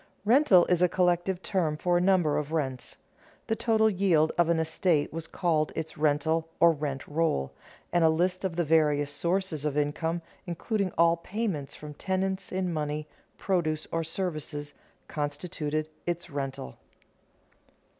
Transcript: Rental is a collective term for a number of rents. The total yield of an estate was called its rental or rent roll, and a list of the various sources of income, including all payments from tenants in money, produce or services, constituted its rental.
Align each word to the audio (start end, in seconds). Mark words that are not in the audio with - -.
Rental 0.25 0.65
is 0.65 0.81
a 0.81 0.89
collective 0.89 1.43
term 1.43 1.77
for 1.77 1.95
a 1.95 2.01
number 2.01 2.39
of 2.39 2.51
rents. 2.51 2.97
The 3.45 3.55
total 3.55 3.87
yield 3.87 4.31
of 4.35 4.49
an 4.49 4.57
estate 4.57 5.13
was 5.13 5.27
called 5.27 5.71
its 5.75 5.95
rental 5.95 6.49
or 6.59 6.71
rent 6.71 7.07
roll, 7.07 7.51
and 7.93 8.03
a 8.03 8.09
list 8.09 8.43
of 8.43 8.55
the 8.55 8.63
various 8.63 9.11
sources 9.11 9.63
of 9.63 9.77
income, 9.77 10.23
including 10.47 10.91
all 10.97 11.17
payments 11.17 11.75
from 11.75 11.93
tenants 11.93 12.51
in 12.51 12.73
money, 12.73 13.07
produce 13.37 13.85
or 13.91 14.03
services, 14.03 14.73
constituted 15.07 15.87
its 16.07 16.31
rental. 16.31 16.77